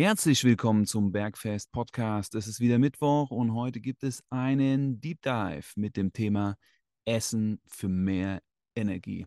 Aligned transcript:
Herzlich 0.00 0.44
willkommen 0.44 0.86
zum 0.86 1.10
Bergfest 1.10 1.72
Podcast. 1.72 2.36
Es 2.36 2.46
ist 2.46 2.60
wieder 2.60 2.78
Mittwoch 2.78 3.32
und 3.32 3.52
heute 3.52 3.80
gibt 3.80 4.04
es 4.04 4.22
einen 4.30 5.00
Deep 5.00 5.20
Dive 5.22 5.72
mit 5.74 5.96
dem 5.96 6.12
Thema 6.12 6.56
Essen 7.04 7.60
für 7.66 7.88
mehr 7.88 8.40
Energie. 8.76 9.26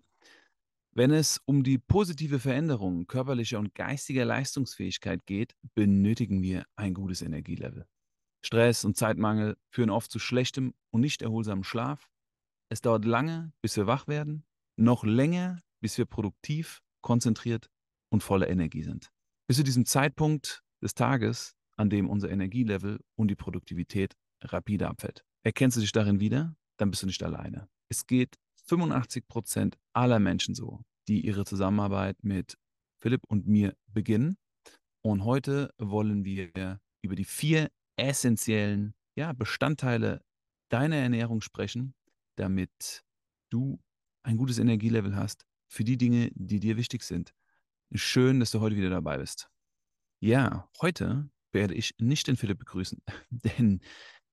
Wenn 0.93 1.11
es 1.11 1.41
um 1.43 1.63
die 1.63 1.77
positive 1.77 2.39
Veränderung 2.39 3.05
körperlicher 3.05 3.59
und 3.59 3.75
geistiger 3.75 4.23
Leistungsfähigkeit 4.23 5.25
geht, 5.25 5.57
benötigen 5.75 6.41
wir 6.41 6.63
ein 6.77 6.93
gutes 6.93 7.21
Energielevel. 7.21 7.85
Stress 8.41 8.85
und 8.85 8.95
Zeitmangel 8.95 9.57
führen 9.71 9.89
oft 9.89 10.09
zu 10.09 10.19
schlechtem 10.19 10.73
und 10.89 11.01
nicht 11.01 11.21
erholsamem 11.21 11.65
Schlaf. 11.65 12.07
Es 12.69 12.79
dauert 12.79 13.03
lange, 13.03 13.51
bis 13.61 13.75
wir 13.75 13.87
wach 13.87 14.07
werden, 14.07 14.45
noch 14.77 15.03
länger, 15.03 15.59
bis 15.81 15.97
wir 15.97 16.05
produktiv, 16.05 16.81
konzentriert 17.01 17.69
und 18.09 18.23
voller 18.23 18.47
Energie 18.49 18.83
sind 18.83 19.11
bis 19.47 19.57
zu 19.57 19.63
diesem 19.63 19.85
Zeitpunkt 19.85 20.63
des 20.81 20.93
Tages, 20.93 21.55
an 21.77 21.89
dem 21.89 22.09
unser 22.09 22.29
Energielevel 22.29 22.99
und 23.15 23.27
die 23.27 23.35
Produktivität 23.35 24.15
rapide 24.43 24.87
abfällt. 24.87 25.23
Erkennst 25.43 25.77
du 25.77 25.81
dich 25.81 25.91
darin 25.91 26.19
wieder, 26.19 26.55
dann 26.77 26.91
bist 26.91 27.03
du 27.03 27.07
nicht 27.07 27.23
alleine. 27.23 27.69
Es 27.89 28.05
geht 28.05 28.37
85 28.67 29.27
Prozent 29.27 29.77
aller 29.93 30.19
Menschen 30.19 30.55
so, 30.55 30.81
die 31.07 31.25
ihre 31.25 31.45
Zusammenarbeit 31.45 32.17
mit 32.23 32.57
Philipp 33.01 33.23
und 33.27 33.47
mir 33.47 33.75
beginnen. 33.87 34.37
Und 35.03 35.25
heute 35.25 35.73
wollen 35.77 36.23
wir 36.23 36.79
über 37.03 37.15
die 37.15 37.25
vier 37.25 37.71
essentiellen 37.97 38.93
ja, 39.15 39.33
Bestandteile 39.33 40.21
deiner 40.69 40.97
Ernährung 40.97 41.41
sprechen, 41.41 41.93
damit 42.37 43.03
du 43.51 43.79
ein 44.23 44.37
gutes 44.37 44.59
Energielevel 44.59 45.15
hast 45.15 45.45
für 45.67 45.83
die 45.83 45.97
Dinge, 45.97 46.31
die 46.35 46.59
dir 46.59 46.77
wichtig 46.77 47.03
sind. 47.03 47.33
Schön, 47.93 48.39
dass 48.39 48.51
du 48.51 48.61
heute 48.61 48.77
wieder 48.77 48.89
dabei 48.89 49.17
bist. 49.17 49.49
Ja, 50.21 50.69
heute 50.81 51.29
werde 51.51 51.73
ich 51.73 51.93
nicht 51.97 52.27
den 52.27 52.37
Philipp 52.37 52.59
begrüßen, 52.59 53.01
denn 53.29 53.81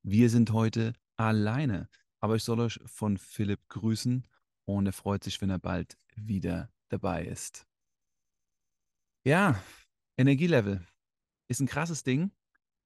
wir 0.05 0.31
sind 0.31 0.53
heute 0.53 0.93
alleine. 1.17 1.89
Aber 2.21 2.37
ich 2.37 2.45
soll 2.45 2.61
euch 2.61 2.79
von 2.87 3.19
Philipp 3.19 3.61
grüßen 3.69 4.29
und 4.65 4.87
er 4.87 4.93
freut 4.93 5.25
sich, 5.25 5.41
wenn 5.41 5.51
er 5.51 5.59
bald 5.59 5.97
wieder 6.15 6.71
dabei 6.89 7.25
ist. 7.25 7.67
Ja, 9.25 9.61
Energielevel 10.17 10.87
ist 11.49 11.61
ein 11.61 11.67
krasses 11.67 12.05
Ding. 12.05 12.31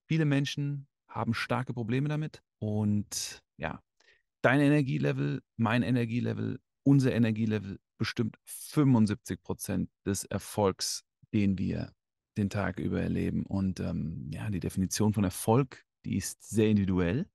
Viele 0.09 0.25
Menschen 0.25 0.87
haben 1.07 1.35
starke 1.35 1.75
Probleme 1.75 2.09
damit 2.09 2.43
und 2.59 3.43
ja, 3.59 3.83
dein 4.41 4.61
Energielevel, 4.61 5.43
mein 5.57 5.83
Energielevel, 5.83 6.61
unser 6.83 7.13
Energielevel 7.13 7.79
bestimmt 8.03 8.37
75 8.45 9.43
Prozent 9.43 9.91
des 10.05 10.25
Erfolgs, 10.25 11.05
den 11.33 11.59
wir 11.59 11.93
den 12.37 12.51
Tag 12.51 12.79
über 12.79 13.01
erleben. 13.01 13.47
Und 13.47 13.81
ähm, 13.81 14.29
ja, 14.33 14.51
die 14.51 14.61
Definition 14.61 15.15
von 15.15 15.25
Erfolg, 15.25 15.85
die 16.05 16.17
ist 16.17 16.43
sehr 16.49 16.69
individuell. 16.69 17.29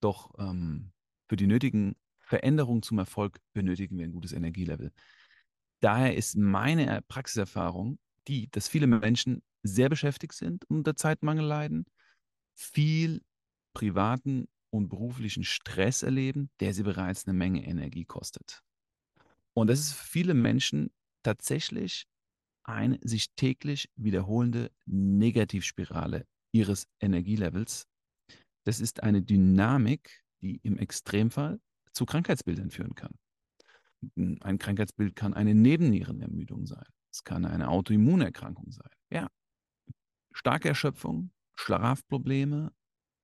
Doch 0.00 0.34
ähm, 0.38 0.92
für 1.28 1.36
die 1.36 1.46
nötigen 1.46 1.96
Veränderungen 2.20 2.82
zum 2.82 2.98
Erfolg 2.98 3.38
benötigen 3.54 3.96
wir 3.96 4.04
ein 4.04 4.12
gutes 4.12 4.32
Energielevel. 4.32 4.92
Daher 5.80 6.16
ist 6.16 6.36
meine 6.36 7.02
Praxiserfahrung 7.08 7.98
die, 8.28 8.50
dass 8.50 8.68
viele 8.68 8.86
Menschen 8.86 9.42
sehr 9.62 9.88
beschäftigt 9.88 10.34
sind 10.34 10.64
und 10.66 10.78
unter 10.78 10.96
Zeitmangel 10.96 11.44
leiden, 11.44 11.86
viel 12.54 13.22
privaten 13.74 14.46
und 14.70 14.88
beruflichen 14.88 15.44
Stress 15.44 16.02
erleben, 16.02 16.50
der 16.60 16.74
sie 16.74 16.82
bereits 16.82 17.26
eine 17.26 17.36
Menge 17.36 17.64
Energie 17.64 18.04
kostet. 18.04 18.62
Und 19.56 19.68
das 19.68 19.80
ist 19.80 19.92
für 19.92 20.06
viele 20.06 20.34
Menschen 20.34 20.90
tatsächlich 21.22 22.06
eine 22.64 22.98
sich 23.02 23.34
täglich 23.36 23.90
wiederholende 23.96 24.70
Negativspirale 24.86 26.26
ihres 26.52 26.86
Energielevels. 27.00 27.86
Das 28.64 28.80
ist 28.80 29.02
eine 29.02 29.22
Dynamik, 29.22 30.24
die 30.42 30.56
im 30.62 30.78
Extremfall 30.78 31.60
zu 31.92 32.06
Krankheitsbildern 32.06 32.70
führen 32.70 32.94
kann. 32.94 33.14
Ein 34.16 34.58
Krankheitsbild 34.58 35.16
kann 35.16 35.34
eine 35.34 35.54
Nebennierenermüdung 35.54 36.66
sein. 36.66 36.84
Es 37.12 37.24
kann 37.24 37.44
eine 37.44 37.68
Autoimmunerkrankung 37.68 38.70
sein. 38.72 38.90
Ja, 39.10 39.28
starke 40.32 40.68
Erschöpfung, 40.68 41.30
Schlafprobleme 41.56 42.72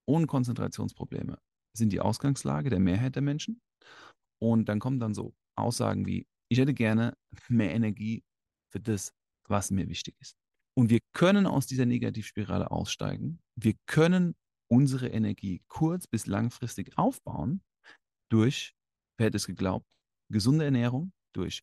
und 0.07 0.27
Konzentrationsprobleme 0.27 1.39
sind 1.77 1.93
die 1.93 2.01
Ausgangslage 2.01 2.71
der 2.71 2.81
Mehrheit 2.81 3.15
der 3.15 3.23
Menschen. 3.23 3.61
Und 4.39 4.69
dann 4.69 4.79
kommen 4.79 5.01
dann 5.01 5.15
so 5.15 5.35
Aussagen 5.57 6.07
wie, 6.07 6.27
ich 6.51 6.59
hätte 6.59 6.75
gerne 6.75 7.17
mehr 7.49 7.73
Energie 7.75 8.23
für 8.73 8.81
das, 8.81 9.13
was 9.49 9.71
mir 9.71 9.89
wichtig 9.89 10.17
ist. 10.21 10.37
Und 10.77 10.91
wir 10.91 11.01
können 11.13 11.47
aus 11.47 11.67
dieser 11.67 11.87
Negativspirale 11.87 12.71
aussteigen. 12.71 13.41
Wir 13.57 13.75
können 13.87 14.35
unsere 14.71 15.09
Energie 15.09 15.63
kurz- 15.69 16.07
bis 16.07 16.27
langfristig 16.27 16.97
aufbauen 16.97 17.63
durch, 18.31 18.75
wer 19.19 19.27
hätte 19.27 19.37
es 19.37 19.47
geglaubt, 19.47 19.87
gesunde 20.31 20.65
Ernährung, 20.65 21.13
durch 21.35 21.63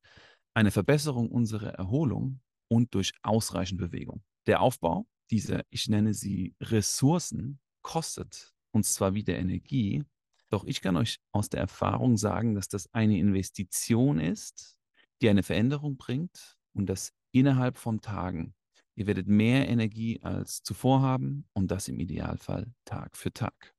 eine 0.53 0.71
Verbesserung 0.71 1.29
unserer 1.29 1.73
Erholung 1.73 2.41
und 2.69 2.93
durch 2.93 3.13
ausreichend 3.23 3.79
Bewegung. 3.79 4.23
Der 4.47 4.61
Aufbau 4.61 5.07
dieser, 5.31 5.63
ich 5.69 5.87
nenne 5.87 6.13
sie 6.13 6.55
Ressourcen, 6.61 7.59
kostet 7.83 8.53
uns 8.73 8.93
zwar 8.93 9.13
wieder 9.13 9.37
Energie, 9.37 10.03
doch 10.49 10.65
ich 10.65 10.81
kann 10.81 10.95
euch 10.95 11.19
aus 11.31 11.49
der 11.49 11.59
Erfahrung 11.59 12.17
sagen, 12.17 12.55
dass 12.55 12.67
das 12.69 12.93
eine 12.93 13.17
Investition 13.17 14.19
ist, 14.19 14.77
die 15.21 15.29
eine 15.29 15.43
Veränderung 15.43 15.97
bringt 15.97 16.57
und 16.73 16.87
das 16.87 17.13
innerhalb 17.31 17.77
von 17.77 18.01
Tagen. 18.01 18.53
Ihr 18.95 19.07
werdet 19.07 19.27
mehr 19.27 19.67
Energie 19.67 20.21
als 20.21 20.63
zuvor 20.63 21.01
haben 21.01 21.45
und 21.53 21.69
das 21.69 21.87
im 21.87 21.99
Idealfall 21.99 22.73
Tag 22.85 23.17
für 23.17 23.31
Tag. 23.31 23.75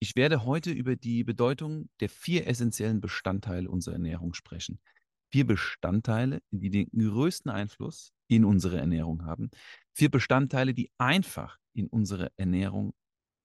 Ich 0.00 0.16
werde 0.16 0.44
heute 0.44 0.70
über 0.70 0.96
die 0.96 1.24
Bedeutung 1.24 1.88
der 2.00 2.10
vier 2.10 2.46
essentiellen 2.46 3.00
Bestandteile 3.00 3.70
unserer 3.70 3.94
Ernährung 3.94 4.34
sprechen. 4.34 4.80
Vier 5.32 5.46
Bestandteile, 5.46 6.42
die 6.50 6.70
den 6.70 6.90
größten 6.90 7.50
Einfluss 7.50 8.12
in 8.28 8.44
unsere 8.44 8.78
Ernährung 8.78 9.24
haben. 9.24 9.50
Vier 9.94 10.10
Bestandteile, 10.10 10.74
die 10.74 10.90
einfach 10.98 11.58
in 11.72 11.88
unsere 11.88 12.30
Ernährung 12.36 12.92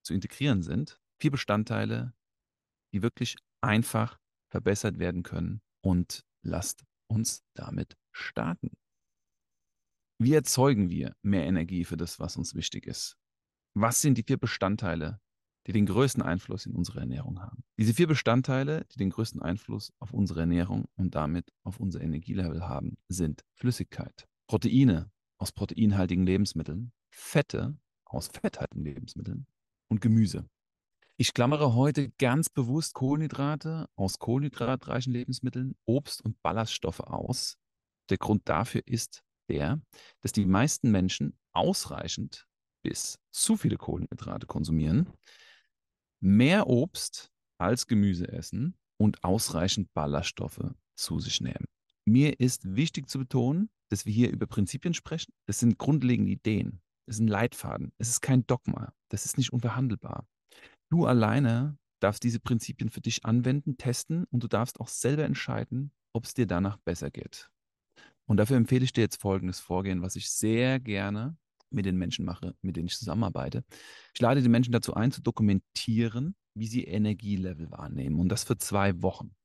zu 0.03 0.13
integrieren 0.13 0.61
sind 0.61 0.99
vier 1.19 1.31
Bestandteile, 1.31 2.13
die 2.93 3.01
wirklich 3.01 3.37
einfach 3.61 4.19
verbessert 4.49 4.99
werden 4.99 5.23
können. 5.23 5.61
Und 5.81 6.25
lasst 6.41 6.83
uns 7.07 7.43
damit 7.53 7.97
starten. 8.11 8.71
Wie 10.21 10.33
erzeugen 10.33 10.89
wir 10.89 11.15
mehr 11.21 11.45
Energie 11.45 11.85
für 11.85 11.95
das, 11.95 12.19
was 12.19 12.35
uns 12.35 12.53
wichtig 12.53 12.87
ist? 12.87 13.15
Was 13.73 14.01
sind 14.01 14.17
die 14.17 14.23
vier 14.23 14.37
Bestandteile, 14.37 15.21
die 15.65 15.71
den 15.71 15.85
größten 15.85 16.21
Einfluss 16.21 16.65
in 16.65 16.75
unsere 16.75 16.99
Ernährung 16.99 17.41
haben? 17.41 17.63
Diese 17.77 17.93
vier 17.93 18.07
Bestandteile, 18.07 18.85
die 18.91 18.97
den 18.97 19.11
größten 19.11 19.41
Einfluss 19.41 19.93
auf 19.99 20.13
unsere 20.13 20.41
Ernährung 20.41 20.89
und 20.95 21.15
damit 21.15 21.53
auf 21.63 21.79
unser 21.79 22.01
Energielevel 22.01 22.67
haben, 22.67 22.97
sind 23.07 23.45
Flüssigkeit, 23.53 24.27
Proteine 24.47 25.09
aus 25.37 25.53
proteinhaltigen 25.53 26.25
Lebensmitteln, 26.25 26.91
Fette 27.09 27.77
aus 28.05 28.27
fetthaltigen 28.27 28.83
Lebensmitteln 28.83 29.47
und 29.87 30.01
Gemüse. 30.01 30.49
Ich 31.21 31.33
klammere 31.33 31.75
heute 31.75 32.11
ganz 32.11 32.47
bewusst 32.47 32.93
Kohlenhydrate 32.93 33.89
aus 33.97 34.19
kohlenhydratreichen 34.19 35.11
Lebensmitteln, 35.11 35.75
Obst 35.83 36.23
und 36.23 36.41
Ballaststoffe 36.41 37.01
aus. 37.01 37.57
Der 38.09 38.17
Grund 38.17 38.47
dafür 38.47 38.83
ist 38.85 39.21
der, 39.49 39.81
dass 40.21 40.31
die 40.31 40.45
meisten 40.45 40.91
Menschen 40.91 41.37
ausreichend 41.51 42.47
bis 42.83 43.19
zu 43.31 43.57
viele 43.57 43.75
Kohlenhydrate 43.75 44.47
konsumieren, 44.47 45.11
mehr 46.21 46.67
Obst 46.67 47.29
als 47.57 47.85
Gemüse 47.85 48.29
essen 48.29 48.77
und 48.95 49.21
ausreichend 49.21 49.93
Ballaststoffe 49.93 50.73
zu 50.95 51.19
sich 51.19 51.41
nehmen. 51.41 51.65
Mir 52.05 52.39
ist 52.39 52.77
wichtig 52.77 53.09
zu 53.09 53.19
betonen, 53.19 53.69
dass 53.89 54.05
wir 54.05 54.13
hier 54.13 54.31
über 54.31 54.47
Prinzipien 54.47 54.93
sprechen. 54.93 55.33
Das 55.47 55.59
sind 55.59 55.77
grundlegende 55.77 56.31
Ideen. 56.31 56.81
Das 57.07 57.17
ist 57.17 57.19
ein 57.19 57.27
Leitfaden. 57.27 57.91
Es 57.97 58.07
ist 58.07 58.21
kein 58.21 58.47
Dogma. 58.47 58.93
Das 59.09 59.25
ist 59.25 59.37
nicht 59.37 59.51
unverhandelbar. 59.51 60.25
Du 60.89 61.05
alleine 61.05 61.77
darfst 61.99 62.23
diese 62.23 62.39
Prinzipien 62.39 62.89
für 62.89 63.01
dich 63.01 63.25
anwenden, 63.25 63.77
testen 63.77 64.25
und 64.25 64.43
du 64.43 64.47
darfst 64.47 64.79
auch 64.79 64.87
selber 64.87 65.23
entscheiden, 65.23 65.91
ob 66.13 66.25
es 66.25 66.33
dir 66.33 66.47
danach 66.47 66.77
besser 66.77 67.11
geht. 67.11 67.49
Und 68.25 68.37
dafür 68.37 68.57
empfehle 68.57 68.83
ich 68.83 68.93
dir 68.93 69.01
jetzt 69.01 69.21
folgendes 69.21 69.59
Vorgehen, 69.59 70.01
was 70.01 70.15
ich 70.15 70.29
sehr 70.29 70.79
gerne 70.79 71.37
mit 71.71 71.85
den 71.85 71.97
Menschen 71.97 72.25
mache, 72.25 72.55
mit 72.61 72.75
denen 72.75 72.87
ich 72.87 72.97
zusammenarbeite. 72.97 73.63
Ich 74.13 74.21
lade 74.21 74.41
die 74.41 74.49
Menschen 74.49 74.71
dazu 74.71 74.93
ein, 74.93 75.11
zu 75.11 75.21
dokumentieren, 75.21 76.35
wie 76.55 76.67
sie 76.67 76.83
Energielevel 76.83 77.69
wahrnehmen. 77.71 78.19
Und 78.19 78.29
das 78.29 78.43
für 78.43 78.57
zwei 78.57 79.01
Wochen. 79.01 79.35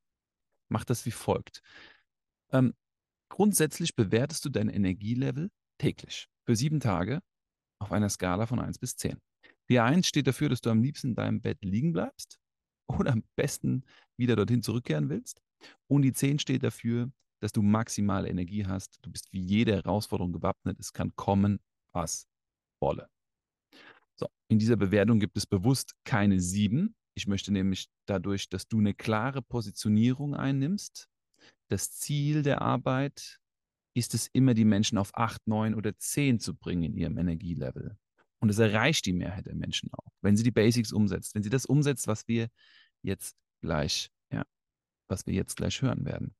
Mach 0.68 0.84
das 0.84 1.04
wie 1.06 1.10
folgt. 1.10 1.60
Ähm, 2.50 2.74
grundsätzlich 3.28 3.94
bewertest 3.94 4.44
du 4.44 4.48
dein 4.48 4.68
Energielevel 4.68 5.50
täglich 5.78 6.28
für 6.44 6.56
sieben 6.56 6.80
Tage 6.80 7.20
auf 7.78 7.92
einer 7.92 8.08
Skala 8.08 8.46
von 8.46 8.60
1 8.60 8.78
bis 8.78 8.96
10. 8.96 9.18
Die 9.70 9.80
1 9.80 10.06
steht 10.06 10.26
dafür, 10.26 10.48
dass 10.48 10.60
du 10.60 10.70
am 10.70 10.82
liebsten 10.82 11.08
in 11.08 11.14
deinem 11.14 11.40
Bett 11.40 11.64
liegen 11.64 11.92
bleibst 11.92 12.38
oder 12.86 13.12
am 13.12 13.24
besten 13.36 13.84
wieder 14.16 14.36
dorthin 14.36 14.62
zurückkehren 14.62 15.08
willst. 15.08 15.40
Und 15.88 16.02
die 16.02 16.12
10 16.12 16.38
steht 16.38 16.62
dafür, 16.62 17.10
dass 17.40 17.52
du 17.52 17.62
maximale 17.62 18.28
Energie 18.28 18.66
hast. 18.66 18.98
Du 19.02 19.10
bist 19.10 19.32
wie 19.32 19.40
jede 19.40 19.74
Herausforderung 19.74 20.32
gewappnet. 20.32 20.78
Es 20.78 20.92
kann 20.92 21.14
kommen, 21.16 21.60
was 21.92 22.26
Bolle. 22.80 23.08
So, 24.16 24.28
in 24.48 24.58
dieser 24.58 24.76
Bewertung 24.76 25.18
gibt 25.18 25.36
es 25.36 25.46
bewusst 25.46 25.94
keine 26.04 26.40
sieben. 26.40 26.94
Ich 27.14 27.26
möchte 27.26 27.52
nämlich 27.52 27.88
dadurch, 28.06 28.48
dass 28.48 28.68
du 28.68 28.78
eine 28.78 28.94
klare 28.94 29.42
Positionierung 29.42 30.34
einnimmst, 30.34 31.08
das 31.68 31.92
Ziel 31.92 32.42
der 32.42 32.62
Arbeit 32.62 33.40
ist 33.96 34.14
es 34.14 34.28
immer, 34.32 34.54
die 34.54 34.64
Menschen 34.64 34.98
auf 34.98 35.14
acht, 35.14 35.46
neun 35.46 35.74
oder 35.74 35.96
zehn 35.98 36.40
zu 36.40 36.54
bringen 36.54 36.82
in 36.82 36.96
ihrem 36.96 37.18
Energielevel. 37.18 37.96
Und 38.44 38.50
es 38.50 38.58
erreicht 38.58 39.06
die 39.06 39.14
Mehrheit 39.14 39.46
der 39.46 39.54
Menschen 39.54 39.88
auch, 39.94 40.12
wenn 40.20 40.36
sie 40.36 40.42
die 40.42 40.50
Basics 40.50 40.92
umsetzt, 40.92 41.34
wenn 41.34 41.42
sie 41.42 41.48
das 41.48 41.64
umsetzt, 41.64 42.06
was 42.08 42.28
wir 42.28 42.50
jetzt 43.02 43.38
gleich, 43.62 44.10
ja, 44.30 44.44
was 45.08 45.26
wir 45.26 45.32
jetzt 45.32 45.56
gleich 45.56 45.80
hören 45.80 46.04
werden. 46.04 46.34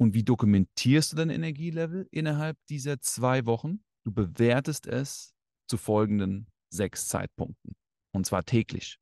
Und 0.00 0.14
wie 0.14 0.24
dokumentierst 0.24 1.12
du 1.12 1.16
dein 1.16 1.30
Energielevel 1.30 2.08
innerhalb 2.10 2.58
dieser 2.68 3.00
zwei 3.00 3.46
Wochen? 3.46 3.84
Du 4.04 4.12
bewertest 4.12 4.88
es 4.88 5.32
zu 5.68 5.76
folgenden 5.76 6.48
sechs 6.70 7.06
Zeitpunkten. 7.06 7.76
Und 8.12 8.26
zwar 8.26 8.42
täglich. 8.42 8.98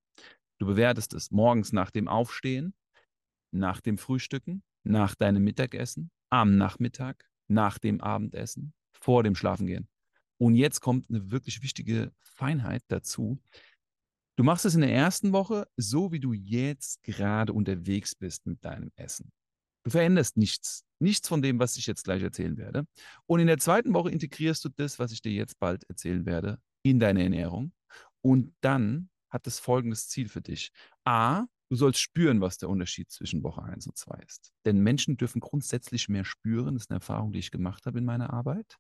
Du 0.59 0.67
bewertest 0.67 1.15
es 1.15 1.31
morgens 1.31 1.73
nach 1.73 1.91
dem 1.91 2.07
Aufstehen, 2.07 2.75
nach 3.51 3.81
dem 3.81 3.97
Frühstücken, 3.97 4.63
nach 4.85 5.15
deinem 5.15 5.43
Mittagessen, 5.43 6.11
am 6.29 6.59
Nachmittag, 6.59 7.31
nach 7.49 7.79
dem 7.79 8.03
Abendessen, 8.03 8.75
vor 8.93 9.23
dem 9.23 9.35
Schlafengehen. 9.35 9.89
Und 10.41 10.55
jetzt 10.55 10.81
kommt 10.81 11.11
eine 11.11 11.31
wirklich 11.31 11.63
wichtige 11.63 12.13
Feinheit 12.19 12.83
dazu. 12.89 13.39
Du 14.37 14.45
machst 14.45 14.65
es 14.65 14.75
in 14.75 14.81
der 14.81 14.93
ersten 14.93 15.33
Woche 15.33 15.67
so, 15.77 16.13
wie 16.13 16.21
du 16.21 16.33
jetzt 16.33 17.03
gerade 17.03 17.53
unterwegs 17.53 18.15
bist 18.15 18.47
mit 18.47 18.65
deinem 18.65 18.91
Essen. 18.97 19.31
Du 19.85 19.91
veränderst 19.91 20.39
nichts. 20.39 20.85
Nichts 20.99 21.29
von 21.29 21.43
dem, 21.43 21.59
was 21.59 21.77
ich 21.77 21.87
jetzt 21.87 22.05
gleich 22.05 22.23
erzählen 22.23 22.57
werde. 22.57 22.87
Und 23.27 23.41
in 23.41 23.49
der 23.49 23.59
zweiten 23.59 23.93
Woche 23.93 24.11
integrierst 24.11 24.65
du 24.65 24.71
das, 24.71 24.99
was 24.99 25.13
ich 25.13 25.21
dir 25.21 25.33
jetzt 25.33 25.59
bald 25.59 25.85
erzählen 25.91 26.25
werde, 26.25 26.59
in 26.83 26.99
deine 26.99 27.23
Ernährung. 27.23 27.73
Und 28.23 28.55
dann 28.63 29.11
hat 29.29 29.47
es 29.47 29.59
folgendes 29.59 30.09
Ziel 30.09 30.29
für 30.29 30.41
dich. 30.41 30.71
A, 31.05 31.45
du 31.71 31.77
sollst 31.77 32.01
spüren, 32.01 32.41
was 32.41 32.59
der 32.59 32.69
Unterschied 32.69 33.11
zwischen 33.11 33.43
Woche 33.43 33.63
1 33.63 33.87
und 33.87 33.97
2 33.97 34.19
ist. 34.27 34.53
Denn 34.65 34.81
Menschen 34.81 35.17
dürfen 35.17 35.41
grundsätzlich 35.41 36.09
mehr 36.09 36.25
spüren. 36.25 36.75
Das 36.75 36.85
ist 36.85 36.91
eine 36.91 36.99
Erfahrung, 36.99 37.33
die 37.33 37.39
ich 37.39 37.51
gemacht 37.51 37.87
habe 37.87 37.99
in 37.99 38.05
meiner 38.05 38.33
Arbeit. 38.33 38.77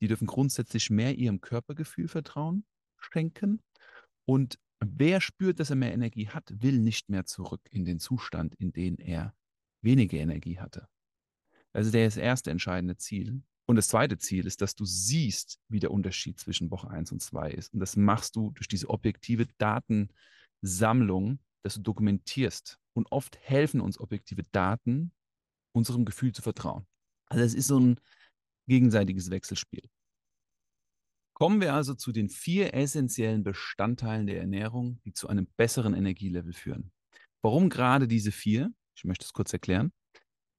Die 0.00 0.08
dürfen 0.08 0.26
grundsätzlich 0.26 0.88
mehr 0.88 1.16
ihrem 1.16 1.40
Körpergefühl 1.40 2.08
Vertrauen 2.08 2.64
schenken. 2.96 3.60
Und 4.24 4.58
wer 4.80 5.20
spürt, 5.20 5.58
dass 5.58 5.70
er 5.70 5.76
mehr 5.76 5.92
Energie 5.92 6.28
hat, 6.28 6.44
will 6.62 6.78
nicht 6.78 7.08
mehr 7.08 7.26
zurück 7.26 7.62
in 7.70 7.84
den 7.84 7.98
Zustand, 7.98 8.54
in 8.54 8.72
den 8.72 8.98
er 8.98 9.34
weniger 9.82 10.18
Energie 10.18 10.58
hatte. 10.58 10.88
Also 11.72 11.90
der 11.90 12.06
ist 12.06 12.16
das 12.16 12.22
erste 12.22 12.50
entscheidende 12.50 12.96
Ziel. 12.96 13.42
Und 13.66 13.76
das 13.76 13.88
zweite 13.88 14.16
Ziel 14.16 14.46
ist, 14.46 14.62
dass 14.62 14.74
du 14.74 14.84
siehst, 14.84 15.60
wie 15.68 15.80
der 15.80 15.90
Unterschied 15.90 16.38
zwischen 16.38 16.70
Woche 16.70 16.88
1 16.88 17.12
und 17.12 17.20
2 17.20 17.50
ist. 17.50 17.74
Und 17.74 17.80
das 17.80 17.96
machst 17.96 18.36
du 18.36 18.50
durch 18.52 18.68
diese 18.68 18.88
objektive 18.88 19.46
Datensammlung, 19.58 21.40
dass 21.68 21.74
du 21.74 21.82
dokumentierst. 21.82 22.78
Und 22.94 23.12
oft 23.12 23.38
helfen 23.42 23.82
uns 23.82 24.00
objektive 24.00 24.42
Daten, 24.52 25.12
unserem 25.72 26.06
Gefühl 26.06 26.32
zu 26.32 26.40
vertrauen. 26.40 26.86
Also 27.26 27.44
es 27.44 27.52
ist 27.52 27.66
so 27.66 27.78
ein 27.78 28.00
gegenseitiges 28.66 29.30
Wechselspiel. 29.30 29.82
Kommen 31.34 31.60
wir 31.60 31.74
also 31.74 31.94
zu 31.94 32.10
den 32.10 32.30
vier 32.30 32.72
essentiellen 32.72 33.44
Bestandteilen 33.44 34.26
der 34.26 34.40
Ernährung, 34.40 34.98
die 35.04 35.12
zu 35.12 35.28
einem 35.28 35.46
besseren 35.58 35.92
Energielevel 35.92 36.54
führen. 36.54 36.90
Warum 37.42 37.68
gerade 37.68 38.08
diese 38.08 38.32
vier? 38.32 38.72
Ich 38.96 39.04
möchte 39.04 39.26
es 39.26 39.34
kurz 39.34 39.52
erklären. 39.52 39.92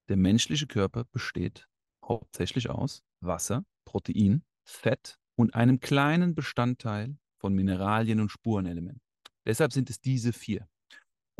Der 0.09 0.15
menschliche 0.15 0.67
Körper 0.67 1.05
besteht 1.05 1.67
hauptsächlich 2.05 2.69
aus 2.69 3.03
Wasser, 3.19 3.65
Protein, 3.83 4.43
Fett 4.63 5.17
und 5.35 5.55
einem 5.55 5.79
kleinen 5.79 6.35
Bestandteil 6.35 7.17
von 7.39 7.53
Mineralien 7.53 8.19
und 8.19 8.29
Spurenelementen. 8.29 9.01
Deshalb 9.47 9.73
sind 9.73 9.89
es 9.89 9.99
diese 9.99 10.33
vier. 10.33 10.69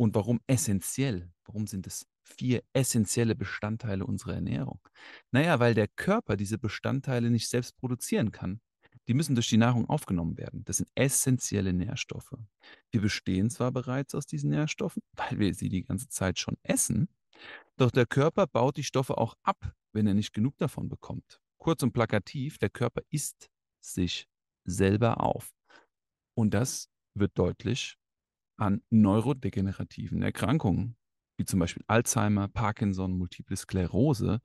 Und 0.00 0.14
warum 0.14 0.40
essentiell? 0.46 1.30
Warum 1.44 1.66
sind 1.66 1.86
es 1.86 2.06
vier 2.22 2.62
essentielle 2.72 3.34
Bestandteile 3.34 4.06
unserer 4.06 4.32
Ernährung? 4.32 4.80
Naja, 5.30 5.60
weil 5.60 5.74
der 5.74 5.88
Körper 5.88 6.38
diese 6.38 6.56
Bestandteile 6.56 7.30
nicht 7.30 7.50
selbst 7.50 7.76
produzieren 7.76 8.32
kann. 8.32 8.62
Die 9.08 9.12
müssen 9.12 9.34
durch 9.34 9.50
die 9.50 9.58
Nahrung 9.58 9.86
aufgenommen 9.90 10.38
werden. 10.38 10.64
Das 10.64 10.78
sind 10.78 10.88
essentielle 10.94 11.74
Nährstoffe. 11.74 12.32
Wir 12.90 13.02
bestehen 13.02 13.50
zwar 13.50 13.72
bereits 13.72 14.14
aus 14.14 14.24
diesen 14.24 14.48
Nährstoffen, 14.48 15.02
weil 15.16 15.38
wir 15.38 15.52
sie 15.52 15.68
die 15.68 15.84
ganze 15.84 16.08
Zeit 16.08 16.38
schon 16.38 16.56
essen, 16.62 17.10
doch 17.76 17.90
der 17.90 18.06
Körper 18.06 18.46
baut 18.46 18.78
die 18.78 18.84
Stoffe 18.84 19.18
auch 19.18 19.34
ab, 19.42 19.74
wenn 19.92 20.06
er 20.06 20.14
nicht 20.14 20.32
genug 20.32 20.56
davon 20.56 20.88
bekommt. 20.88 21.42
Kurz 21.58 21.82
und 21.82 21.92
plakativ, 21.92 22.56
der 22.56 22.70
Körper 22.70 23.02
isst 23.10 23.50
sich 23.84 24.26
selber 24.64 25.20
auf. 25.20 25.52
Und 26.34 26.54
das 26.54 26.88
wird 27.14 27.38
deutlich 27.38 27.99
an 28.60 28.82
neurodegenerativen 28.90 30.22
Erkrankungen, 30.22 30.96
wie 31.38 31.44
zum 31.44 31.58
Beispiel 31.60 31.82
Alzheimer, 31.86 32.48
Parkinson, 32.48 33.16
Multiple 33.16 33.56
Sklerose, 33.56 34.40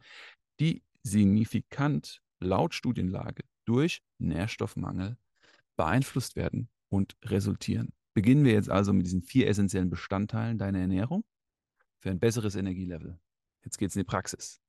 die 0.60 0.84
signifikant 1.04 2.22
laut 2.40 2.74
Studienlage 2.74 3.44
durch 3.66 4.02
Nährstoffmangel 4.20 5.18
beeinflusst 5.76 6.36
werden 6.36 6.70
und 6.90 7.16
resultieren. 7.26 7.94
Beginnen 8.14 8.46
wir 8.46 8.54
jetzt 8.54 8.70
also 8.70 8.94
mit 8.94 9.06
diesen 9.06 9.22
vier 9.22 9.50
essentiellen 9.50 9.90
Bestandteilen 9.90 10.58
deiner 10.58 10.80
Ernährung 10.80 11.26
für 12.00 12.10
ein 12.10 12.20
besseres 12.20 12.56
Energielevel. 12.56 13.20
Jetzt 13.66 13.78
geht 13.78 13.90
es 13.90 13.96
in 13.96 14.02
die 14.02 14.06
Praxis. 14.06 14.62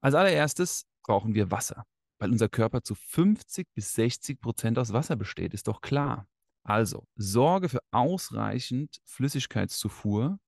Als 0.00 0.14
allererstes 0.14 0.86
brauchen 1.02 1.34
wir 1.34 1.50
Wasser, 1.50 1.84
weil 2.18 2.30
unser 2.30 2.48
Körper 2.48 2.82
zu 2.82 2.94
50 2.94 3.66
bis 3.74 3.92
60 3.92 4.40
Prozent 4.40 4.78
aus 4.78 4.94
Wasser 4.94 5.16
besteht, 5.16 5.52
ist 5.52 5.68
doch 5.68 5.82
klar. 5.82 6.26
Also 6.66 7.06
sorge 7.14 7.68
für 7.68 7.78
ausreichend 7.92 9.00
Flüssigkeitszufuhr 9.04 10.40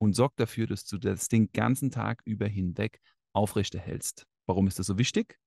und 0.00 0.14
sorg 0.14 0.34
dafür, 0.36 0.66
dass 0.66 0.86
du 0.86 0.96
das 0.96 1.28
den 1.28 1.52
ganzen 1.52 1.90
Tag 1.90 2.22
über 2.24 2.46
hinweg 2.46 3.00
aufrechterhältst. 3.34 4.26
Warum 4.46 4.66
ist 4.66 4.78
das 4.78 4.86
so 4.86 4.96
wichtig? 4.96 5.38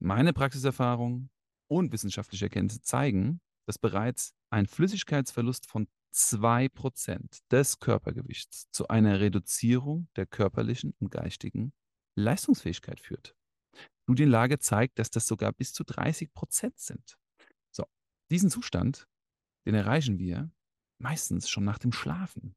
Meine 0.00 0.32
Praxiserfahrung 0.32 1.30
und 1.70 1.92
wissenschaftliche 1.92 2.46
Erkenntnisse 2.46 2.82
zeigen, 2.82 3.40
dass 3.66 3.78
bereits 3.78 4.34
ein 4.50 4.66
Flüssigkeitsverlust 4.66 5.66
von 5.66 5.86
2% 6.12 7.40
des 7.50 7.78
Körpergewichts 7.78 8.68
zu 8.72 8.88
einer 8.88 9.20
Reduzierung 9.20 10.08
der 10.16 10.26
körperlichen 10.26 10.92
und 10.98 11.10
geistigen 11.10 11.72
Leistungsfähigkeit 12.16 12.98
führt. 12.98 13.36
Studienlage 14.02 14.58
zeigt, 14.58 14.98
dass 14.98 15.10
das 15.10 15.26
sogar 15.26 15.52
bis 15.52 15.72
zu 15.72 15.84
30% 15.84 16.72
sind. 16.76 17.16
So, 17.70 17.84
diesen 18.30 18.50
Zustand, 18.50 19.06
den 19.66 19.74
erreichen 19.74 20.18
wir 20.18 20.50
meistens 20.98 21.48
schon 21.48 21.64
nach 21.64 21.78
dem 21.78 21.92
Schlafen. 21.92 22.54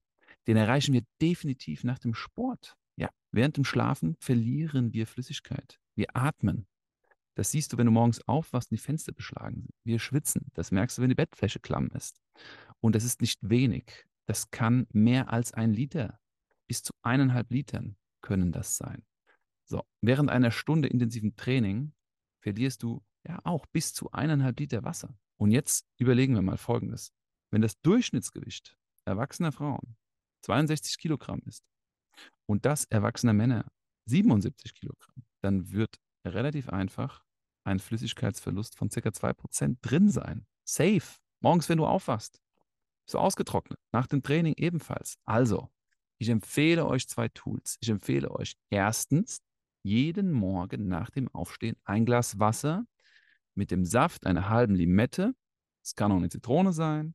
Den 0.48 0.58
erreichen 0.58 0.94
wir 0.94 1.04
definitiv 1.22 1.84
nach 1.84 2.00
dem 2.00 2.14
Sport. 2.14 2.78
Ja, 2.96 3.10
während 3.32 3.58
dem 3.58 3.66
Schlafen 3.66 4.16
verlieren 4.20 4.94
wir 4.94 5.08
Flüssigkeit. 5.08 5.80
Wir 5.96 6.08
atmen. 6.16 6.68
Das 7.36 7.52
siehst 7.52 7.72
du, 7.72 7.78
wenn 7.78 7.86
du 7.86 7.92
morgens 7.92 8.26
aufwachst 8.28 8.72
und 8.72 8.78
die 8.78 8.84
Fenster 8.84 9.12
beschlagen 9.12 9.62
sind. 9.62 9.74
Wir 9.84 10.00
schwitzen. 10.00 10.48
Das 10.54 10.72
merkst 10.72 10.98
du, 10.98 11.02
wenn 11.02 11.10
die 11.10 11.16
Bettfläche 11.16 11.60
klamm 11.60 11.90
ist. 11.96 12.22
Und 12.80 12.96
das 12.96 13.04
ist 13.04 13.22
nicht 13.22 13.40
wenig. 13.42 14.06
Das 14.26 14.52
kann 14.52 14.88
mehr 14.92 15.32
als 15.32 15.54
ein 15.54 15.74
Liter. 15.74 16.20
Bis 16.68 16.84
zu 16.84 16.94
eineinhalb 17.02 17.52
Litern 17.52 17.96
können 18.22 18.52
das 18.52 18.78
sein. 18.78 19.04
So, 19.66 19.84
während 20.02 20.30
einer 20.30 20.52
Stunde 20.52 20.88
intensiven 20.88 21.36
Training 21.36 21.94
verlierst 22.42 22.84
du 22.84 23.04
ja 23.28 23.40
auch 23.44 23.66
bis 23.68 23.94
zu 23.94 24.12
eineinhalb 24.12 24.60
Liter 24.60 24.84
Wasser. 24.84 25.18
Und 25.40 25.52
jetzt 25.52 25.86
überlegen 25.98 26.36
wir 26.36 26.42
mal 26.42 26.58
Folgendes. 26.58 27.14
Wenn 27.50 27.62
das 27.62 27.80
Durchschnittsgewicht 27.82 28.78
erwachsener 29.06 29.52
Frauen 29.52 29.96
62 30.44 30.98
Kilogramm 30.98 31.42
ist 31.46 31.64
und 32.46 32.66
das 32.66 32.86
erwachsener 32.86 33.34
Männer 33.34 33.72
77 34.06 34.74
Kilogramm, 34.74 35.24
dann 35.42 35.72
wird 35.72 35.96
relativ 36.26 36.70
einfach 36.70 37.24
ein 37.64 37.80
Flüssigkeitsverlust 37.80 38.76
von 38.76 38.90
ca. 38.90 39.00
2% 39.00 39.78
drin 39.82 40.10
sein. 40.10 40.46
Safe. 40.66 41.18
Morgens, 41.40 41.70
wenn 41.70 41.78
du 41.78 41.86
aufwachst. 41.86 42.42
Du 43.10 43.18
ausgetrocknet. 43.18 43.80
Nach 43.92 44.08
dem 44.08 44.22
Training 44.22 44.54
ebenfalls. 44.58 45.18
Also, 45.26 45.70
ich 46.18 46.30
empfehle 46.30 46.86
euch 46.86 47.08
zwei 47.08 47.30
Tools. 47.30 47.78
Ich 47.80 47.90
empfehle 47.90 48.30
euch 48.32 48.56
erstens, 48.70 49.42
jeden 49.84 50.32
Morgen 50.34 50.90
nach 50.90 51.10
dem 51.10 51.30
Aufstehen 51.30 51.78
ein 51.86 52.06
Glas 52.06 52.40
Wasser 52.40 52.86
mit 53.60 53.72
dem 53.72 53.86
Saft 53.86 54.26
einer 54.26 54.50
halben 54.50 54.74
Limette. 54.74 55.36
Es 55.84 55.94
kann 55.94 56.12
auch 56.14 56.18
eine 56.18 56.30
Zitrone 56.30 56.72
sein 56.72 57.14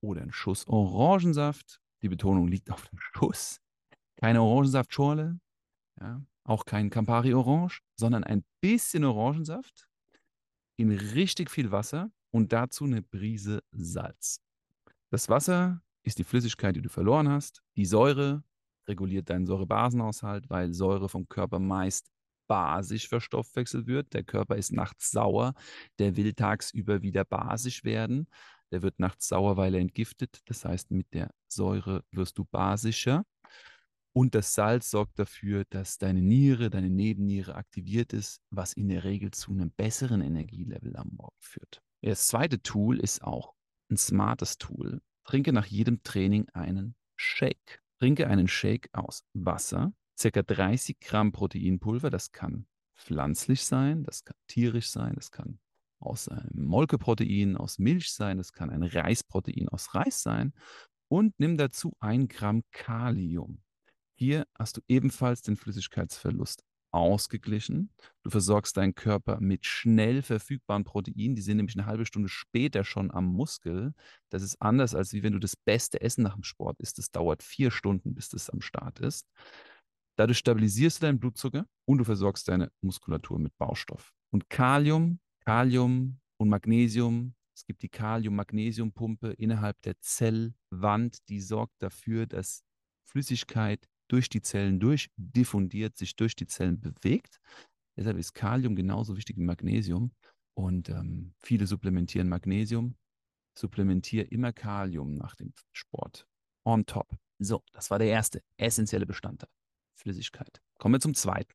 oder 0.00 0.22
ein 0.22 0.32
Schuss 0.32 0.66
Orangensaft. 0.66 1.80
Die 2.00 2.08
Betonung 2.08 2.48
liegt 2.48 2.70
auf 2.70 2.88
dem 2.88 2.98
Schuss. 2.98 3.60
Keine 4.16 4.40
Orangensaftschorle, 4.42 5.38
ja, 6.00 6.22
auch 6.44 6.64
kein 6.64 6.88
Campari 6.88 7.34
Orange, 7.34 7.82
sondern 7.94 8.24
ein 8.24 8.42
bisschen 8.60 9.04
Orangensaft 9.04 9.86
in 10.76 10.90
richtig 10.90 11.50
viel 11.50 11.70
Wasser 11.70 12.10
und 12.30 12.52
dazu 12.52 12.84
eine 12.84 13.02
Prise 13.02 13.62
Salz. 13.70 14.40
Das 15.10 15.28
Wasser 15.28 15.82
ist 16.04 16.18
die 16.18 16.24
Flüssigkeit, 16.24 16.74
die 16.74 16.82
du 16.82 16.88
verloren 16.88 17.28
hast. 17.28 17.62
Die 17.76 17.84
Säure 17.84 18.42
reguliert 18.88 19.28
deinen 19.28 19.46
Säurebasenhaushalt, 19.46 20.48
weil 20.48 20.72
Säure 20.72 21.10
vom 21.10 21.28
Körper 21.28 21.58
meist 21.58 22.10
basisch 22.52 23.08
verstoffwechselt 23.08 23.86
wird. 23.86 24.12
Der 24.12 24.24
Körper 24.24 24.56
ist 24.56 24.72
nachts 24.72 25.10
sauer, 25.10 25.54
der 25.98 26.16
will 26.16 26.34
tagsüber 26.34 27.00
wieder 27.00 27.24
basisch 27.24 27.82
werden. 27.82 28.28
Der 28.72 28.82
wird 28.82 29.00
nachts 29.00 29.26
sauer, 29.28 29.56
weil 29.56 29.74
er 29.74 29.80
entgiftet. 29.80 30.42
Das 30.44 30.66
heißt, 30.66 30.90
mit 30.90 31.14
der 31.14 31.30
Säure 31.48 32.04
wirst 32.10 32.36
du 32.36 32.44
basischer. 32.44 33.24
Und 34.14 34.34
das 34.34 34.52
Salz 34.52 34.90
sorgt 34.90 35.18
dafür, 35.18 35.64
dass 35.70 35.96
deine 35.96 36.20
Niere, 36.20 36.68
deine 36.68 36.90
Nebenniere 36.90 37.54
aktiviert 37.54 38.12
ist, 38.12 38.42
was 38.50 38.74
in 38.74 38.90
der 38.90 39.04
Regel 39.04 39.30
zu 39.30 39.52
einem 39.52 39.70
besseren 39.70 40.20
Energielevel 40.20 40.94
am 40.96 41.08
Morgen 41.16 41.40
führt. 41.40 41.80
Das 42.02 42.26
zweite 42.26 42.60
Tool 42.60 43.00
ist 43.00 43.22
auch 43.22 43.54
ein 43.90 43.96
smartes 43.96 44.58
Tool. 44.58 45.00
Trinke 45.24 45.54
nach 45.54 45.66
jedem 45.66 46.02
Training 46.02 46.50
einen 46.52 46.96
Shake. 47.16 47.80
Trinke 47.98 48.26
einen 48.26 48.48
Shake 48.48 48.90
aus 48.92 49.24
Wasser, 49.32 49.94
circa 50.22 50.42
30 50.42 51.00
Gramm 51.00 51.32
Proteinpulver. 51.32 52.10
Das 52.10 52.32
kann 52.32 52.66
pflanzlich 52.96 53.64
sein, 53.64 54.04
das 54.04 54.24
kann 54.24 54.36
tierisch 54.46 54.88
sein, 54.90 55.14
das 55.16 55.30
kann 55.30 55.58
aus 55.98 56.28
einem 56.28 56.64
Molkeprotein, 56.64 57.56
aus 57.56 57.78
Milch 57.78 58.12
sein, 58.12 58.38
das 58.38 58.52
kann 58.52 58.70
ein 58.70 58.82
Reisprotein 58.82 59.68
aus 59.68 59.94
Reis 59.94 60.22
sein. 60.22 60.52
Und 61.08 61.34
nimm 61.38 61.56
dazu 61.56 61.92
ein 62.00 62.28
Gramm 62.28 62.62
Kalium. 62.70 63.62
Hier 64.14 64.46
hast 64.58 64.78
du 64.78 64.80
ebenfalls 64.88 65.42
den 65.42 65.56
Flüssigkeitsverlust 65.56 66.62
ausgeglichen. 66.92 67.90
Du 68.22 68.30
versorgst 68.30 68.76
deinen 68.76 68.94
Körper 68.94 69.40
mit 69.40 69.66
schnell 69.66 70.22
verfügbaren 70.22 70.84
Proteinen. 70.84 71.34
Die 71.34 71.42
sind 71.42 71.56
nämlich 71.56 71.76
eine 71.76 71.86
halbe 71.86 72.06
Stunde 72.06 72.28
später 72.28 72.84
schon 72.84 73.10
am 73.10 73.26
Muskel. 73.26 73.94
Das 74.30 74.42
ist 74.42 74.60
anders, 74.60 74.94
als 74.94 75.12
wie 75.12 75.22
wenn 75.22 75.32
du 75.32 75.38
das 75.38 75.56
beste 75.56 76.00
Essen 76.00 76.22
nach 76.22 76.34
dem 76.34 76.44
Sport 76.44 76.80
isst. 76.80 76.98
Das 76.98 77.10
dauert 77.10 77.42
vier 77.42 77.70
Stunden, 77.70 78.14
bis 78.14 78.28
das 78.28 78.50
am 78.50 78.60
Start 78.60 79.00
ist. 79.00 79.26
Dadurch 80.16 80.38
stabilisierst 80.38 81.02
du 81.02 81.06
deinen 81.06 81.18
Blutzucker 81.18 81.66
und 81.86 81.98
du 81.98 82.04
versorgst 82.04 82.48
deine 82.48 82.70
Muskulatur 82.80 83.38
mit 83.38 83.56
Baustoff. 83.58 84.12
Und 84.30 84.50
Kalium, 84.50 85.20
Kalium 85.44 86.20
und 86.38 86.48
Magnesium 86.48 87.34
es 87.54 87.66
gibt 87.66 87.82
die 87.82 87.88
Kalium-Magnesium-Pumpe 87.88 89.32
innerhalb 89.32 89.80
der 89.82 89.98
Zellwand, 90.00 91.28
die 91.28 91.40
sorgt 91.40 91.74
dafür, 91.80 92.26
dass 92.26 92.64
Flüssigkeit 93.04 93.88
durch 94.08 94.28
die 94.28 94.42
Zellen 94.42 94.80
durch 94.80 95.10
diffundiert, 95.16 95.96
sich 95.96 96.16
durch 96.16 96.34
die 96.34 96.46
Zellen 96.46 96.80
bewegt. 96.80 97.40
Deshalb 97.96 98.18
ist 98.18 98.32
Kalium 98.32 98.74
genauso 98.74 99.16
wichtig 99.16 99.36
wie 99.36 99.44
Magnesium. 99.44 100.12
Und 100.54 100.88
ähm, 100.88 101.34
viele 101.38 101.66
supplementieren 101.66 102.28
Magnesium. 102.28 102.96
Supplementiere 103.56 104.26
immer 104.26 104.52
Kalium 104.52 105.14
nach 105.14 105.36
dem 105.36 105.52
Sport. 105.72 106.26
On 106.64 106.84
top. 106.86 107.16
So, 107.38 107.62
das 107.72 107.90
war 107.90 107.98
der 107.98 108.08
erste 108.08 108.42
essentielle 108.56 109.06
Bestandteil. 109.06 109.50
Flüssigkeit. 110.02 110.60
Kommen 110.78 110.96
wir 110.96 111.00
zum 111.00 111.14
zweiten. 111.14 111.52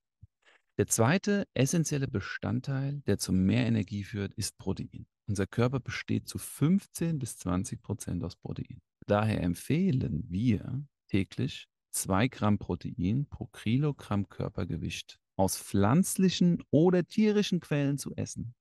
Der 0.77 0.87
zweite 0.87 1.47
essentielle 1.53 2.07
Bestandteil, 2.07 3.01
der 3.07 3.17
zu 3.17 3.33
mehr 3.33 3.65
Energie 3.65 4.03
führt, 4.03 4.33
ist 4.35 4.57
Protein. 4.57 5.07
Unser 5.27 5.47
Körper 5.47 5.79
besteht 5.79 6.27
zu 6.27 6.37
15 6.37 7.19
bis 7.19 7.37
20 7.37 7.81
Prozent 7.81 8.23
aus 8.23 8.35
Protein. 8.35 8.79
Daher 9.07 9.41
empfehlen 9.41 10.23
wir 10.29 10.85
täglich 11.09 11.67
2 11.91 12.27
Gramm 12.27 12.59
Protein 12.59 13.25
pro 13.29 13.47
Kilogramm 13.47 14.29
Körpergewicht 14.29 15.19
aus 15.35 15.57
pflanzlichen 15.57 16.63
oder 16.71 17.05
tierischen 17.05 17.59
Quellen 17.59 17.97
zu 17.97 18.13
essen. 18.15 18.53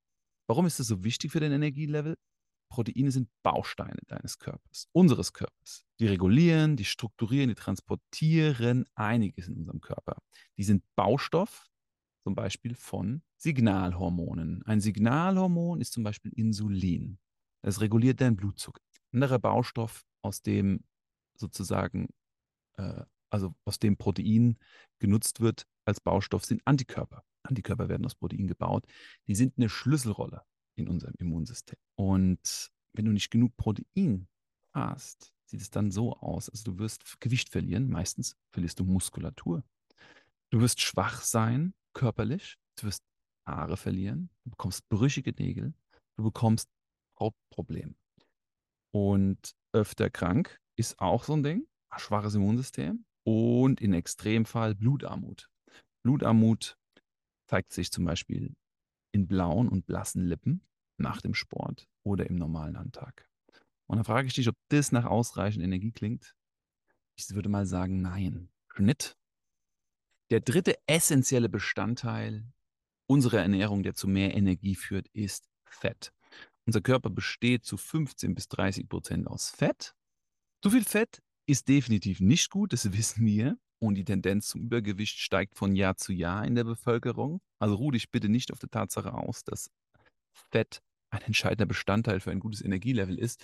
Warum 0.49 0.67
ist 0.67 0.81
das 0.81 0.87
so 0.87 1.05
wichtig 1.05 1.33
für 1.33 1.41
den 1.41 1.53
Energielevel? 1.53 2.17
Proteine 2.77 3.11
sind 3.11 3.31
Bausteine 3.43 4.03
deines 4.07 4.39
Körpers, 4.39 4.87
unseres 4.93 5.33
Körpers. 5.33 5.87
Die 5.99 6.07
regulieren, 6.07 6.77
die 6.77 6.85
strukturieren, 6.85 7.49
die 7.49 7.55
transportieren 7.55 8.85
einiges 8.95 9.49
in 9.49 9.57
unserem 9.57 9.81
Körper. 9.81 10.19
Die 10.59 10.63
sind 10.63 10.85
Baustoff 10.95 11.71
zum 12.23 12.35
Beispiel 12.35 12.75
von 12.75 13.23
Signalhormonen. 13.39 14.63
Ein 14.67 14.83
Signalhormon 14.83 15.81
ist 15.81 15.95
zum 15.95 16.05
Beispiel 16.05 16.33
Insulin. 16.35 17.19
Das 17.63 17.81
reguliert 17.81 18.21
deinen 18.21 18.37
Blutzucker. 18.37 18.83
Ein 19.11 19.23
anderer 19.23 19.39
Baustoff, 19.39 20.05
aus 20.21 20.43
dem 20.43 20.85
sozusagen 21.35 22.09
äh, 22.75 23.05
also 23.31 23.55
aus 23.65 23.79
dem 23.79 23.97
Protein 23.97 24.59
genutzt 24.99 25.41
wird 25.41 25.67
als 25.87 25.99
Baustoff, 25.99 26.45
sind 26.45 26.61
Antikörper. 26.67 27.25
Antikörper 27.43 27.89
werden 27.89 28.05
aus 28.05 28.17
Protein 28.17 28.47
gebaut. 28.47 28.85
Die 29.29 29.35
sind 29.35 29.57
eine 29.57 29.71
Schlüsselrolle 29.71 30.43
in 30.77 30.89
unserem 30.89 31.15
Immunsystem. 31.19 31.79
Und 31.97 32.71
wenn 32.93 33.05
du 33.05 33.13
nicht 33.13 33.31
genug 33.31 33.57
Protein 33.57 34.29
hast, 34.73 35.33
sieht 35.47 35.61
es 35.61 35.71
dann 35.71 35.91
so 35.91 36.15
aus. 36.15 36.49
Also 36.49 36.73
du 36.73 36.79
wirst 36.79 37.21
Gewicht 37.21 37.49
verlieren, 37.49 37.89
meistens 37.89 38.37
verlierst 38.53 38.81
du 38.81 38.85
Muskulatur. 38.85 39.65
Du 40.51 40.61
wirst 40.61 40.81
schwach 40.81 41.23
sein, 41.23 41.75
körperlich. 41.93 42.57
Du 42.77 42.87
wirst 42.87 43.03
Haare 43.47 43.77
verlieren. 43.77 44.31
Du 44.45 44.51
bekommst 44.51 44.89
brüchige 44.89 45.33
Nägel. 45.33 45.75
Du 46.17 46.25
bekommst 46.25 46.69
Hautprobleme. 47.19 47.95
Und 48.93 49.55
öfter 49.73 50.11
krank 50.11 50.61
ist 50.77 50.99
auch 51.01 51.25
so 51.25 51.35
ein 51.35 51.43
Ding. 51.43 51.67
Schwaches 51.99 52.35
Immunsystem 52.35 53.07
und 53.25 53.81
in 53.81 53.95
Extremfall 53.95 54.75
Blutarmut. 54.75 55.49
Blutarmut 56.03 56.77
zeigt 57.47 57.73
sich 57.73 57.91
zum 57.91 58.05
Beispiel 58.05 58.55
in 59.17 59.27
blauen 59.27 59.69
und 59.69 59.87
blassen 59.87 60.27
Lippen 60.27 60.61
nach 60.99 61.23
dem 61.23 61.35
Sport 61.35 61.89
oder 62.05 62.27
im 62.27 62.37
normalen 62.37 62.77
Alltag. 62.77 63.29
Und 63.87 63.97
dann 63.97 64.05
frage 64.05 64.29
ich 64.29 64.35
dich, 64.35 64.49
ob 64.49 64.57
das 64.69 64.93
nach 64.93 65.07
ausreichend 65.07 65.65
Energie 65.65 65.91
klingt. 65.91 66.37
Ich 67.17 67.35
würde 67.35 67.49
mal 67.49 67.67
sagen, 67.67 68.03
nein. 68.03 68.51
Schnitt. 68.69 69.17
Der 70.31 70.41
dritte 70.41 70.75
essentielle 70.87 71.49
Bestandteil 71.49 72.45
unserer 73.07 73.41
Ernährung, 73.41 73.83
der 73.83 73.95
zu 73.95 74.07
mehr 74.07 74.35
Energie 74.35 74.75
führt, 74.75 75.09
ist 75.09 75.49
Fett. 75.65 76.13
Unser 76.67 76.83
Körper 76.83 77.09
besteht 77.09 77.65
zu 77.65 77.77
15 77.77 78.35
bis 78.35 78.49
30 78.49 78.89
Prozent 78.89 79.29
aus 79.29 79.51
Fett. 79.51 79.95
Zu 80.63 80.71
viel 80.71 80.85
Fett 80.85 81.23
ist 81.47 81.69
definitiv 81.69 82.21
nicht 82.21 82.51
gut, 82.51 82.73
das 82.73 82.93
wissen 82.93 83.25
wir. 83.25 83.57
Und 83.79 83.97
die 83.97 84.05
Tendenz 84.05 84.49
zum 84.49 84.63
Übergewicht 84.63 85.19
steigt 85.19 85.57
von 85.57 85.77
Jahr 85.77 85.97
zu 85.97 86.13
Jahr 86.13 86.45
in 86.47 86.55
der 86.55 86.65
Bevölkerung. 86.65 87.41
Also 87.59 87.75
ruh 87.75 87.91
dich 87.91 88.11
bitte 88.11 88.29
nicht 88.29 88.53
auf 88.53 88.59
der 88.59 88.71
Tatsache 88.71 89.13
aus, 89.13 89.45
dass 89.45 89.71
Fett 90.33 90.81
ein 91.11 91.23
entscheidender 91.23 91.67
Bestandteil 91.67 92.21
für 92.21 92.31
ein 92.31 92.41
gutes 92.41 92.63
Energielevel 92.63 93.19
ist. 93.19 93.43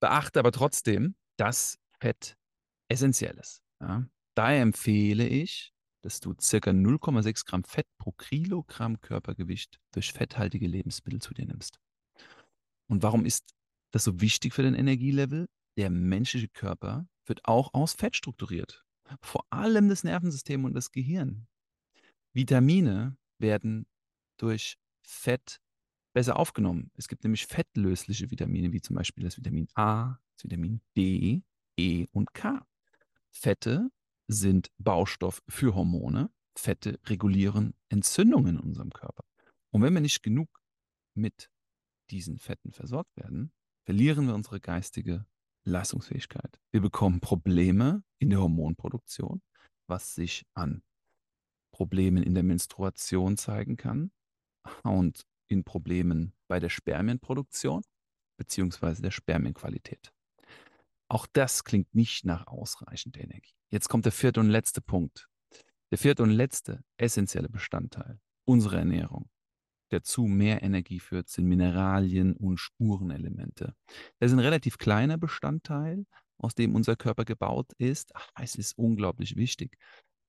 Beachte 0.00 0.38
aber 0.38 0.52
trotzdem, 0.52 1.14
dass 1.36 1.78
Fett 2.00 2.36
essentiell 2.88 3.36
ist. 3.38 3.62
Ja? 3.80 4.06
Daher 4.34 4.62
empfehle 4.62 5.26
ich, 5.26 5.72
dass 6.02 6.20
du 6.20 6.34
circa 6.40 6.70
0,6 6.70 7.44
Gramm 7.46 7.64
Fett 7.64 7.86
pro 7.98 8.12
Kilogramm 8.12 9.00
Körpergewicht 9.00 9.78
durch 9.92 10.12
fetthaltige 10.12 10.66
Lebensmittel 10.66 11.20
zu 11.20 11.34
dir 11.34 11.46
nimmst. 11.46 11.78
Und 12.88 13.02
warum 13.02 13.24
ist 13.24 13.54
das 13.92 14.04
so 14.04 14.20
wichtig 14.20 14.54
für 14.54 14.62
den 14.62 14.74
Energielevel? 14.74 15.46
Der 15.76 15.90
menschliche 15.90 16.48
Körper 16.48 17.06
wird 17.26 17.44
auch 17.44 17.74
aus 17.74 17.92
Fett 17.92 18.16
strukturiert. 18.16 18.84
Vor 19.20 19.44
allem 19.50 19.88
das 19.88 20.04
Nervensystem 20.04 20.64
und 20.64 20.74
das 20.74 20.92
Gehirn. 20.92 21.46
Vitamine 22.32 23.16
werden 23.38 23.86
durch 24.36 24.78
Fett 25.02 25.60
besser 26.12 26.36
aufgenommen. 26.36 26.90
Es 26.94 27.08
gibt 27.08 27.24
nämlich 27.24 27.46
fettlösliche 27.46 28.30
Vitamine, 28.30 28.72
wie 28.72 28.80
zum 28.80 28.96
Beispiel 28.96 29.24
das 29.24 29.36
Vitamin 29.36 29.68
A, 29.74 30.18
das 30.36 30.44
Vitamin 30.44 30.80
D, 30.96 31.42
E 31.76 32.06
und 32.12 32.34
K. 32.34 32.66
Fette 33.30 33.90
sind 34.28 34.70
Baustoff 34.78 35.42
für 35.48 35.74
Hormone. 35.74 36.30
Fette 36.56 36.98
regulieren 37.06 37.74
Entzündungen 37.88 38.56
in 38.56 38.62
unserem 38.62 38.90
Körper. 38.90 39.24
Und 39.70 39.82
wenn 39.82 39.94
wir 39.94 40.00
nicht 40.00 40.22
genug 40.22 40.60
mit 41.14 41.50
diesen 42.10 42.38
Fetten 42.38 42.72
versorgt 42.72 43.16
werden, 43.16 43.52
verlieren 43.84 44.26
wir 44.26 44.34
unsere 44.34 44.60
geistige 44.60 45.26
Leistungsfähigkeit. 45.64 46.60
Wir 46.70 46.80
bekommen 46.80 47.20
Probleme 47.20 48.02
in 48.20 48.30
der 48.30 48.40
Hormonproduktion, 48.40 49.42
was 49.88 50.14
sich 50.14 50.46
an 50.54 50.82
Problemen 51.72 52.22
in 52.22 52.34
der 52.34 52.42
Menstruation 52.42 53.36
zeigen 53.36 53.76
kann 53.76 54.12
und 54.82 55.26
in 55.48 55.64
Problemen 55.64 56.34
bei 56.46 56.60
der 56.60 56.68
Spermienproduktion 56.68 57.82
beziehungsweise 58.36 59.02
der 59.02 59.10
Spermienqualität. 59.10 60.12
Auch 61.08 61.26
das 61.26 61.64
klingt 61.64 61.94
nicht 61.94 62.24
nach 62.24 62.46
ausreichend 62.46 63.16
Energie. 63.16 63.54
Jetzt 63.70 63.88
kommt 63.88 64.04
der 64.04 64.12
vierte 64.12 64.40
und 64.40 64.48
letzte 64.48 64.80
Punkt. 64.80 65.28
Der 65.90 65.98
vierte 65.98 66.22
und 66.22 66.30
letzte 66.30 66.84
essentielle 66.96 67.48
Bestandteil 67.48 68.20
unserer 68.44 68.78
Ernährung 68.78 69.28
der 69.90 70.02
zu 70.02 70.22
mehr 70.22 70.62
Energie 70.62 71.00
führt, 71.00 71.28
sind 71.28 71.46
Mineralien 71.46 72.34
und 72.34 72.58
Spurenelemente. 72.58 73.74
Das 74.18 74.30
ist 74.30 74.36
ein 74.36 74.44
relativ 74.44 74.78
kleiner 74.78 75.18
Bestandteil, 75.18 76.06
aus 76.40 76.54
dem 76.54 76.74
unser 76.74 76.96
Körper 76.96 77.24
gebaut 77.24 77.72
ist. 77.78 78.14
Ach, 78.14 78.30
es 78.40 78.56
ist 78.56 78.76
unglaublich 78.78 79.36
wichtig. 79.36 79.76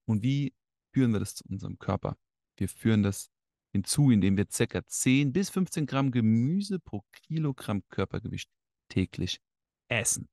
Und 0.06 0.24
wie 0.24 0.54
führen 0.94 1.14
wir 1.14 1.20
das 1.20 1.36
zu 1.36 1.44
unserem 1.48 1.80
Körper? 1.80 2.18
Wir 2.58 2.70
führen 2.70 3.04
das 3.04 3.30
hinzu, 3.74 4.12
indem 4.12 4.38
wir 4.38 4.46
ca. 4.46 4.86
10 4.86 5.32
bis 5.34 5.50
15 5.50 5.86
Gramm 5.86 6.12
Gemüse 6.12 6.80
pro 6.80 7.04
Kilogramm 7.12 7.84
Körpergewicht 7.90 8.50
täglich 8.90 9.40
essen. 9.88 10.28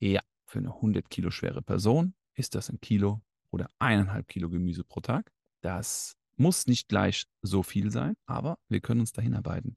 Ja, 0.00 0.20
für 0.46 0.58
eine 0.58 0.74
100 0.74 1.08
Kilo 1.08 1.30
schwere 1.30 1.62
Person 1.62 2.14
ist 2.34 2.54
das 2.54 2.68
ein 2.68 2.80
Kilo 2.80 3.22
oder 3.50 3.70
eineinhalb 3.78 4.28
Kilo 4.28 4.50
Gemüse 4.50 4.84
pro 4.84 5.00
Tag. 5.00 5.32
Das 5.62 6.16
Muss 6.38 6.66
nicht 6.66 6.88
gleich 6.88 7.24
so 7.40 7.62
viel 7.62 7.90
sein, 7.90 8.14
aber 8.26 8.58
wir 8.68 8.80
können 8.80 9.00
uns 9.00 9.12
dahin 9.12 9.34
arbeiten. 9.34 9.76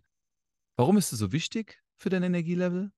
Warum 0.75 0.97
ist 0.97 1.13
es 1.13 1.19
so 1.19 1.31
wichtig 1.31 1.81
für 1.95 2.09
dein 2.09 2.23
Energielevel? 2.23 2.91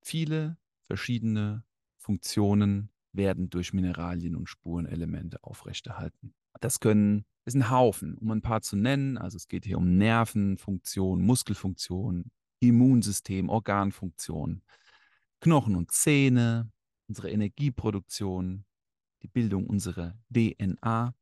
Viele 0.00 0.56
verschiedene 0.86 1.64
Funktionen 1.98 2.90
werden 3.12 3.50
durch 3.50 3.72
Mineralien 3.72 4.36
und 4.36 4.48
Spurenelemente 4.48 5.42
aufrechterhalten. 5.42 6.34
Das 6.60 6.80
können, 6.80 7.24
ist 7.44 7.54
ein 7.54 7.70
Haufen, 7.70 8.16
um 8.18 8.30
ein 8.30 8.42
paar 8.42 8.62
zu 8.62 8.76
nennen. 8.76 9.18
Also 9.18 9.36
es 9.36 9.48
geht 9.48 9.64
hier 9.64 9.78
um 9.78 9.96
Nervenfunktion, 9.96 11.22
Muskelfunktion, 11.22 12.30
Immunsystem, 12.60 13.48
Organfunktion, 13.48 14.62
Knochen 15.40 15.76
und 15.76 15.92
Zähne, 15.92 16.70
unsere 17.08 17.30
Energieproduktion, 17.30 18.64
die 19.22 19.28
Bildung 19.28 19.66
unserer 19.66 20.18
DNA. 20.34 21.14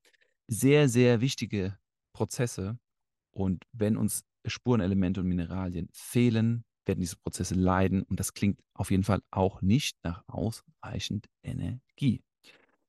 Sehr, 0.47 0.89
sehr 0.89 1.21
wichtige 1.21 1.79
Prozesse. 2.13 2.79
Und 3.31 3.65
wenn 3.73 3.97
uns 3.97 4.25
Spurenelemente 4.47 5.21
und 5.21 5.29
Mineralien 5.29 5.89
fehlen, 5.93 6.65
werden 6.87 7.01
diese 7.01 7.17
Prozesse 7.17 7.55
leiden. 7.55 8.03
Und 8.03 8.21
das 8.21 8.35
klingt 8.35 8.61
auf 8.75 8.91
jeden 8.91 9.05
Fall 9.05 9.23
auch 9.31 9.63
nicht 9.63 9.97
nach 10.03 10.25
ausreichend 10.27 11.29
Energie. 11.43 12.23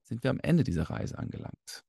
Sind 0.04 0.24
wir 0.24 0.30
am 0.30 0.40
Ende 0.40 0.64
dieser 0.64 0.90
Reise 0.90 1.18
angelangt. 1.18 1.84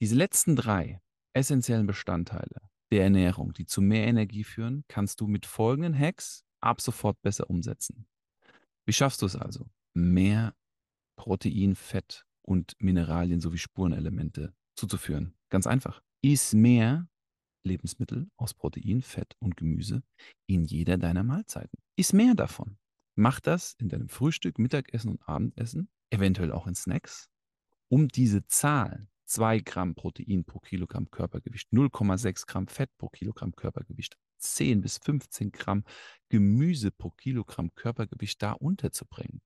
Diese 0.00 0.14
letzten 0.14 0.56
drei 0.56 1.00
essentiellen 1.34 1.86
Bestandteile 1.86 2.60
der 2.90 3.04
Ernährung, 3.04 3.52
die 3.52 3.66
zu 3.66 3.82
mehr 3.82 4.06
Energie 4.06 4.44
führen, 4.44 4.84
kannst 4.88 5.20
du 5.20 5.26
mit 5.26 5.44
folgenden 5.44 5.98
Hacks 5.98 6.44
ab 6.60 6.80
sofort 6.80 7.20
besser 7.22 7.50
umsetzen. 7.50 8.06
Wie 8.86 8.92
schaffst 8.92 9.20
du 9.22 9.26
es 9.26 9.36
also? 9.36 9.68
Mehr 9.94 10.54
Protein, 11.16 11.74
Fett 11.74 12.24
und 12.42 12.74
Mineralien 12.78 13.40
sowie 13.40 13.58
Spurenelemente 13.58 14.54
zuzuführen. 14.76 15.34
Ganz 15.50 15.66
einfach. 15.66 16.00
Iss 16.22 16.54
mehr 16.54 17.08
Lebensmittel 17.68 18.28
aus 18.36 18.54
Protein, 18.54 19.02
Fett 19.02 19.36
und 19.38 19.56
Gemüse 19.56 20.02
in 20.46 20.64
jeder 20.64 20.98
deiner 20.98 21.22
Mahlzeiten. 21.22 21.78
Iss 21.96 22.12
mehr 22.12 22.34
davon. 22.34 22.78
Mach 23.14 23.40
das 23.40 23.74
in 23.78 23.88
deinem 23.88 24.08
Frühstück, 24.08 24.58
Mittagessen 24.58 25.10
und 25.10 25.28
Abendessen, 25.28 25.88
eventuell 26.10 26.52
auch 26.52 26.66
in 26.66 26.74
Snacks, 26.74 27.28
um 27.88 28.08
diese 28.08 28.46
Zahl 28.46 29.08
2 29.26 29.60
Gramm 29.60 29.94
Protein 29.94 30.44
pro 30.44 30.58
Kilogramm 30.58 31.10
Körpergewicht, 31.10 31.70
0,6 31.72 32.46
Gramm 32.46 32.66
Fett 32.66 32.90
pro 32.96 33.08
Kilogramm 33.08 33.54
Körpergewicht, 33.54 34.16
10 34.38 34.80
bis 34.80 34.98
15 34.98 35.52
Gramm 35.52 35.84
Gemüse 36.28 36.90
pro 36.90 37.10
Kilogramm 37.10 37.74
Körpergewicht 37.74 38.42
da 38.42 38.52
unterzubringen. 38.52 39.42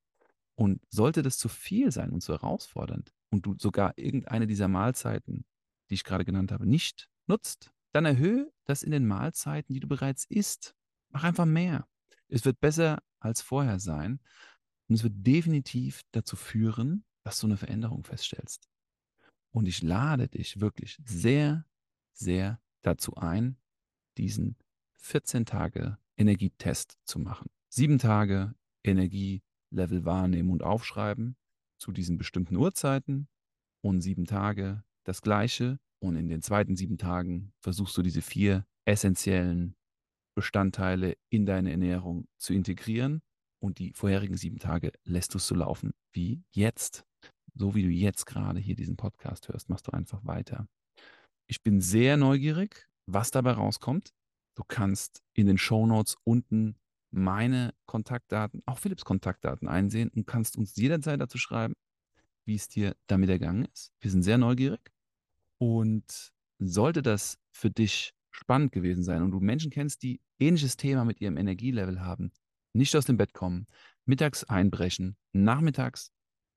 Und 0.55 0.83
sollte 0.91 1.23
das 1.23 1.39
zu 1.39 1.49
viel 1.49 1.91
sein 1.91 2.11
und 2.11 2.21
zu 2.21 2.33
herausfordernd 2.33 3.13
und 3.31 3.47
du 3.47 3.57
sogar 3.59 3.97
irgendeine 3.97 4.47
dieser 4.47 4.69
Mahlzeiten, 4.69 5.45
die 5.91 5.95
ich 5.95 6.05
gerade 6.05 6.25
genannt 6.25 6.53
habe, 6.53 6.67
nicht 6.67 7.09
nutzt, 7.27 7.73
dann 7.93 8.05
erhöhe 8.05 8.53
das 8.65 8.83
in 8.83 8.91
den 8.91 9.07
Mahlzeiten, 9.07 9.75
die 9.75 9.81
du 9.81 9.89
bereits 9.89 10.25
isst. 10.25 10.75
Mach 11.11 11.25
einfach 11.25 11.47
mehr. 11.47 11.87
Es 12.29 12.45
wird 12.45 12.61
besser 12.61 13.03
als 13.21 13.43
vorher 13.43 13.79
sein 13.79 14.21
und 14.89 14.95
es 14.95 15.03
wird 15.03 15.15
definitiv 15.17 16.03
dazu 16.13 16.37
führen, 16.37 17.05
dass 17.23 17.39
du 17.41 17.47
eine 17.47 17.57
Veränderung 17.57 18.05
feststellst. 18.05 18.69
Und 19.51 19.67
ich 19.67 19.83
lade 19.83 20.29
dich 20.29 20.61
wirklich 20.61 20.99
sehr, 21.05 21.67
sehr 22.13 22.61
dazu 22.81 23.15
ein, 23.17 23.57
diesen 24.17 24.57
14 24.95 25.47
Tage 25.47 25.99
Energietest 26.17 26.99
zu 27.05 27.19
machen. 27.19 27.51
Sieben 27.69 27.99
Tage 27.99 28.55
Energielevel 28.83 30.05
wahrnehmen 30.05 30.51
und 30.51 30.63
aufschreiben 30.63 31.37
zu 31.79 31.93
diesen 31.93 32.19
bestimmten 32.19 32.57
Uhrzeiten 32.57 33.29
und 33.81 34.01
sieben 34.01 34.25
Tage 34.25 34.85
das 35.05 35.23
gleiche. 35.23 35.79
Und 36.03 36.17
in 36.17 36.29
den 36.29 36.43
zweiten 36.43 36.77
sieben 36.77 36.99
Tagen 36.99 37.53
versuchst 37.61 37.97
du 37.97 38.03
diese 38.03 38.23
vier 38.23 38.67
essentiellen 38.85 39.77
Bestandteile 40.35 41.17
in 41.31 41.47
deine 41.47 41.71
Ernährung 41.71 42.27
zu 42.39 42.55
integrieren. 42.55 43.23
Und 43.61 43.79
die 43.79 43.93
vorherigen 43.93 44.37
sieben 44.37 44.59
Tage 44.59 44.93
lässt 45.05 45.35
du 45.35 45.39
es 45.39 45.47
so 45.47 45.55
laufen 45.55 45.93
wie 46.13 46.43
jetzt 46.51 47.05
so 47.55 47.75
wie 47.75 47.83
du 47.83 47.89
jetzt 47.89 48.27
gerade 48.27 48.61
hier 48.61 48.75
diesen 48.75 48.97
Podcast 48.97 49.49
hörst, 49.49 49.69
machst 49.69 49.87
du 49.87 49.93
einfach 49.93 50.25
weiter. 50.25 50.67
Ich 51.47 51.63
bin 51.63 51.81
sehr 51.81 52.17
neugierig, 52.17 52.89
was 53.07 53.31
dabei 53.31 53.53
rauskommt. 53.53 54.13
Du 54.55 54.65
kannst 54.67 55.23
in 55.35 55.47
den 55.47 55.59
Show 55.59 55.87
Notes 55.87 56.17
unten 56.25 56.77
meine 57.11 57.75
Kontaktdaten, 57.87 58.63
auch 58.67 58.79
Philips 58.79 59.05
Kontaktdaten 59.05 59.69
einsehen 59.69 60.11
und 60.15 60.27
kannst 60.27 60.57
uns 60.57 60.77
jederzeit 60.77 61.21
dazu 61.21 61.37
schreiben, 61.37 61.75
wie 62.47 62.55
es 62.55 62.69
dir 62.69 62.97
damit 63.07 63.29
ergangen 63.29 63.67
ist. 63.67 63.93
Wir 64.01 64.11
sind 64.11 64.23
sehr 64.23 64.39
neugierig. 64.39 64.92
Und 65.63 66.33
sollte 66.59 67.03
das 67.03 67.39
für 67.53 67.71
dich 67.71 68.17
spannend 68.33 68.73
gewesen 68.73 69.05
sein 69.05 69.23
und 69.23 69.31
du 69.31 69.39
Menschen 69.39 69.71
kennst, 69.71 70.03
die 70.03 70.21
ähnliches 70.41 70.77
Thema 70.77 71.05
mit 71.05 71.21
ihrem 71.21 71.37
Energielevel 71.37 72.01
haben, 72.01 72.33
nicht 72.73 72.97
aus 72.97 73.05
dem 73.05 73.17
Bett 73.17 73.33
kommen, 73.33 73.69
mittags 74.05 74.43
einbrechen, 74.43 75.17
nachmittags 75.33 76.11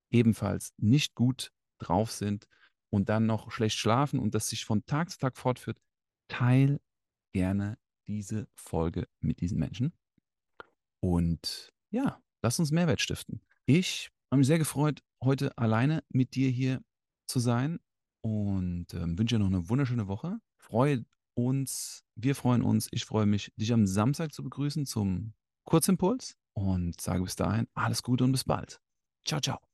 ebenfalls 0.09 0.73
nicht 0.77 1.13
gut 1.13 1.51
drauf 1.77 2.11
sind 2.11 2.47
und 2.89 3.07
dann 3.07 3.27
noch 3.27 3.51
schlecht 3.51 3.77
schlafen 3.77 4.17
und 4.17 4.33
das 4.33 4.49
sich 4.49 4.65
von 4.65 4.87
Tag 4.87 5.11
zu 5.11 5.19
Tag 5.19 5.37
fortführt, 5.37 5.79
teil 6.27 6.81
gerne 7.31 7.77
diese 8.07 8.47
Folge 8.55 9.07
mit 9.19 9.39
diesen 9.39 9.59
Menschen. 9.59 9.93
Und 10.99 11.71
ja, 11.91 12.23
lass 12.41 12.57
uns 12.57 12.71
Mehrwert 12.71 13.01
stiften. 13.01 13.45
Ich 13.67 14.09
habe 14.31 14.39
mich 14.39 14.47
sehr 14.47 14.57
gefreut, 14.57 15.03
heute 15.23 15.55
alleine 15.59 16.03
mit 16.09 16.33
dir 16.33 16.49
hier 16.49 16.83
zu 17.27 17.37
sein 17.37 17.79
und 18.25 18.87
ähm, 18.95 19.19
wünsche 19.19 19.35
dir 19.35 19.39
noch 19.39 19.45
eine 19.45 19.69
wunderschöne 19.69 20.07
Woche. 20.07 20.39
Freue 20.57 21.05
uns, 21.35 22.03
wir 22.15 22.33
freuen 22.33 22.63
uns, 22.63 22.87
ich 22.89 23.05
freue 23.05 23.27
mich, 23.27 23.53
dich 23.55 23.71
am 23.71 23.85
Samstag 23.85 24.33
zu 24.33 24.41
begrüßen 24.41 24.87
zum 24.87 25.35
Kurzimpuls 25.63 26.35
und 26.53 26.99
sage 26.99 27.21
bis 27.21 27.35
dahin 27.35 27.67
alles 27.75 28.01
Gute 28.01 28.23
und 28.23 28.31
bis 28.31 28.43
bald. 28.43 28.81
Ciao, 29.27 29.39
ciao. 29.39 29.64